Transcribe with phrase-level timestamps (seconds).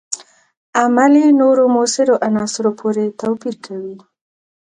[0.81, 3.95] عمل یې نورو موثرو عناصرو پورې توپیر کوي.